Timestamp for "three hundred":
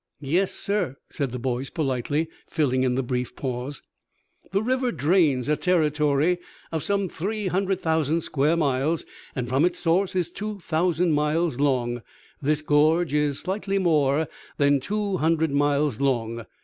7.07-7.81